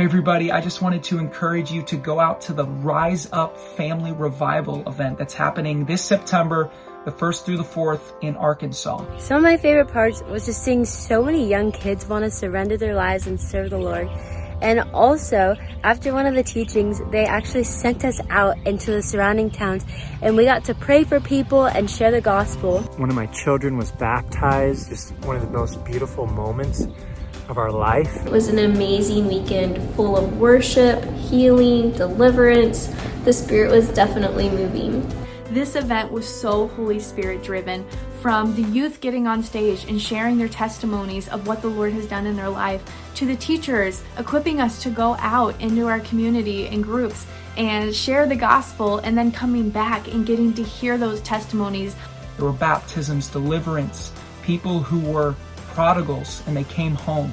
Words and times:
Hey, 0.00 0.06
everybody, 0.06 0.50
I 0.50 0.62
just 0.62 0.80
wanted 0.80 1.02
to 1.02 1.18
encourage 1.18 1.70
you 1.70 1.82
to 1.82 1.96
go 1.98 2.18
out 2.18 2.40
to 2.42 2.54
the 2.54 2.64
Rise 2.64 3.28
Up 3.34 3.58
Family 3.76 4.12
Revival 4.12 4.82
event 4.88 5.18
that's 5.18 5.34
happening 5.34 5.84
this 5.84 6.02
September, 6.02 6.70
the 7.04 7.12
1st 7.12 7.44
through 7.44 7.58
the 7.58 7.64
4th 7.64 8.14
in 8.22 8.34
Arkansas. 8.36 9.04
Some 9.18 9.36
of 9.36 9.42
my 9.42 9.58
favorite 9.58 9.92
parts 9.92 10.22
was 10.22 10.46
just 10.46 10.64
seeing 10.64 10.86
so 10.86 11.22
many 11.22 11.46
young 11.46 11.70
kids 11.70 12.06
want 12.06 12.24
to 12.24 12.30
surrender 12.30 12.78
their 12.78 12.94
lives 12.94 13.26
and 13.26 13.38
serve 13.38 13.68
the 13.68 13.76
Lord. 13.76 14.08
And 14.62 14.80
also, 14.94 15.54
after 15.84 16.14
one 16.14 16.24
of 16.24 16.34
the 16.34 16.44
teachings, 16.44 17.02
they 17.10 17.26
actually 17.26 17.64
sent 17.64 18.02
us 18.02 18.22
out 18.30 18.56
into 18.66 18.92
the 18.92 19.02
surrounding 19.02 19.50
towns 19.50 19.84
and 20.22 20.34
we 20.34 20.46
got 20.46 20.64
to 20.64 20.74
pray 20.74 21.04
for 21.04 21.20
people 21.20 21.66
and 21.66 21.90
share 21.90 22.10
the 22.10 22.22
gospel. 22.22 22.80
One 22.96 23.10
of 23.10 23.16
my 23.16 23.26
children 23.26 23.76
was 23.76 23.92
baptized, 23.92 24.88
just 24.88 25.12
one 25.26 25.36
of 25.36 25.42
the 25.42 25.50
most 25.50 25.84
beautiful 25.84 26.26
moments 26.26 26.86
of 27.50 27.58
our 27.58 27.72
life. 27.72 28.24
It 28.24 28.30
was 28.30 28.48
an 28.48 28.60
amazing 28.60 29.26
weekend 29.26 29.82
full 29.94 30.16
of 30.16 30.38
worship, 30.38 31.04
healing, 31.16 31.90
deliverance. 31.92 32.94
The 33.24 33.32
Spirit 33.32 33.72
was 33.72 33.88
definitely 33.90 34.48
moving. 34.48 35.06
This 35.50 35.74
event 35.74 36.12
was 36.12 36.28
so 36.28 36.68
Holy 36.68 37.00
Spirit 37.00 37.42
driven 37.42 37.84
from 38.20 38.54
the 38.54 38.62
youth 38.62 39.00
getting 39.00 39.26
on 39.26 39.42
stage 39.42 39.84
and 39.88 40.00
sharing 40.00 40.38
their 40.38 40.48
testimonies 40.48 41.28
of 41.28 41.48
what 41.48 41.60
the 41.60 41.68
Lord 41.68 41.92
has 41.92 42.06
done 42.06 42.24
in 42.26 42.36
their 42.36 42.48
life 42.48 42.84
to 43.16 43.26
the 43.26 43.34
teachers 43.34 44.04
equipping 44.16 44.60
us 44.60 44.80
to 44.84 44.90
go 44.90 45.16
out 45.18 45.60
into 45.60 45.88
our 45.88 46.00
community 46.00 46.68
in 46.68 46.82
groups 46.82 47.26
and 47.56 47.92
share 47.92 48.26
the 48.26 48.36
gospel 48.36 48.98
and 48.98 49.18
then 49.18 49.32
coming 49.32 49.70
back 49.70 50.06
and 50.06 50.24
getting 50.24 50.54
to 50.54 50.62
hear 50.62 50.96
those 50.96 51.20
testimonies. 51.22 51.96
There 52.36 52.46
were 52.46 52.52
baptisms, 52.52 53.28
deliverance, 53.28 54.12
people 54.42 54.80
who 54.80 55.00
were 55.00 55.34
prodigals 55.74 56.42
and 56.46 56.56
they 56.56 56.64
came 56.64 56.94
home. 56.94 57.32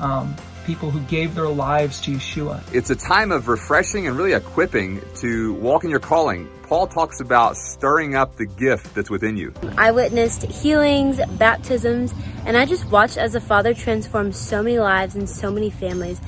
Um, 0.00 0.34
people 0.68 0.90
who 0.90 1.00
gave 1.06 1.34
their 1.34 1.48
lives 1.48 1.98
to 2.02 2.12
Yeshua. 2.12 2.62
It's 2.74 2.90
a 2.90 2.94
time 2.94 3.32
of 3.32 3.48
refreshing 3.48 4.06
and 4.06 4.18
really 4.18 4.34
equipping 4.34 5.00
to 5.16 5.54
walk 5.54 5.82
in 5.82 5.88
your 5.88 5.98
calling. 5.98 6.46
Paul 6.64 6.86
talks 6.86 7.20
about 7.20 7.56
stirring 7.56 8.14
up 8.14 8.36
the 8.36 8.44
gift 8.44 8.94
that's 8.94 9.08
within 9.08 9.38
you. 9.38 9.54
I 9.78 9.92
witnessed 9.92 10.42
healings, 10.42 11.20
baptisms, 11.38 12.12
and 12.44 12.54
I 12.54 12.66
just 12.66 12.84
watched 12.90 13.16
as 13.16 13.32
the 13.32 13.40
Father 13.40 13.72
transformed 13.72 14.36
so 14.36 14.62
many 14.62 14.78
lives 14.78 15.14
and 15.14 15.28
so 15.28 15.50
many 15.50 15.70
families. 15.70 16.20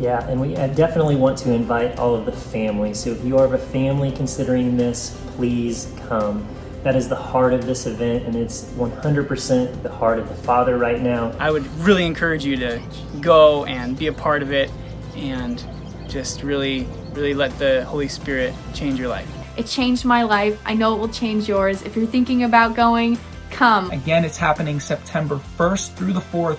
Yeah, 0.00 0.26
and 0.26 0.40
we 0.40 0.54
definitely 0.54 1.16
want 1.16 1.36
to 1.38 1.52
invite 1.52 1.98
all 1.98 2.14
of 2.14 2.24
the 2.24 2.32
families. 2.32 2.98
So 2.98 3.10
if 3.10 3.22
you 3.22 3.36
are 3.36 3.44
of 3.44 3.52
a 3.52 3.58
family 3.58 4.10
considering 4.10 4.78
this, 4.78 5.14
please 5.36 5.92
come. 6.08 6.48
That 6.82 6.96
is 6.96 7.08
the 7.08 7.16
heart 7.16 7.52
of 7.52 7.64
this 7.64 7.86
event, 7.86 8.24
and 8.24 8.34
it's 8.34 8.64
100% 8.72 9.82
the 9.82 9.88
heart 9.88 10.18
of 10.18 10.28
the 10.28 10.34
Father 10.34 10.78
right 10.78 11.00
now. 11.00 11.32
I 11.38 11.50
would 11.52 11.64
really 11.78 12.04
encourage 12.04 12.44
you 12.44 12.56
to 12.56 12.82
go 13.20 13.64
and 13.66 13.96
be 13.96 14.08
a 14.08 14.12
part 14.12 14.42
of 14.42 14.50
it 14.52 14.68
and 15.14 15.64
just 16.08 16.42
really, 16.42 16.88
really 17.12 17.34
let 17.34 17.56
the 17.58 17.84
Holy 17.84 18.08
Spirit 18.08 18.52
change 18.74 18.98
your 18.98 19.08
life. 19.08 19.30
It 19.56 19.66
changed 19.66 20.04
my 20.04 20.24
life. 20.24 20.60
I 20.64 20.74
know 20.74 20.96
it 20.96 20.98
will 20.98 21.08
change 21.08 21.48
yours. 21.48 21.82
If 21.82 21.94
you're 21.94 22.06
thinking 22.06 22.42
about 22.42 22.74
going, 22.74 23.16
come. 23.50 23.90
Again, 23.92 24.24
it's 24.24 24.36
happening 24.36 24.80
September 24.80 25.40
1st 25.56 25.94
through 25.94 26.14
the 26.14 26.20
4th 26.20 26.58